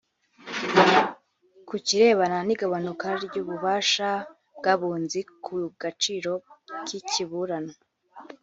Ku 1.67 1.75
kirebana 1.85 2.37
n’igabanuka 2.47 3.07
ry’Ububasha 3.25 4.09
bw’Abunzi 4.57 5.19
ku 5.43 5.53
gaciro 5.81 6.33
k’ikiburanwa 6.85 7.73